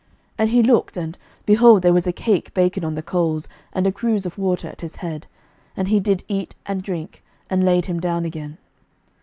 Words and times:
11:019:006 0.01 0.09
And 0.39 0.49
he 0.49 0.63
looked, 0.63 0.97
and, 0.97 1.17
behold, 1.45 1.81
there 1.83 1.93
was 1.93 2.07
a 2.07 2.11
cake 2.11 2.51
baken 2.55 2.83
on 2.83 2.95
the 2.95 3.03
coals, 3.03 3.47
and 3.71 3.85
a 3.85 3.91
cruse 3.91 4.25
of 4.25 4.35
water 4.35 4.67
at 4.67 4.81
his 4.81 4.95
head. 4.95 5.27
And 5.77 5.89
he 5.89 5.99
did 5.99 6.23
eat 6.27 6.55
and 6.65 6.81
drink, 6.81 7.21
and 7.51 7.63
laid 7.63 7.85
him 7.85 7.99
down 7.99 8.25
again. 8.25 8.57